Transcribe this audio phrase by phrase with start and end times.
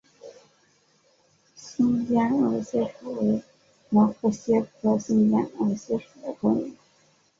[1.55, 3.43] 新尖额蟹属为
[3.89, 6.71] 膜壳蟹科新尖额蟹属的动物。